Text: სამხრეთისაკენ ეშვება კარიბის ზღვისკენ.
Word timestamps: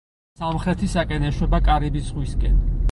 სამხრეთისაკენ 0.43 1.29
ეშვება 1.31 1.61
კარიბის 1.71 2.11
ზღვისკენ. 2.13 2.61